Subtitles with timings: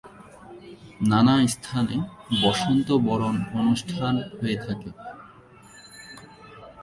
[1.09, 1.95] নানা স্থানে
[2.43, 4.89] বসন্ত বরণ অনুষ্ঠান হয়ে থাকে।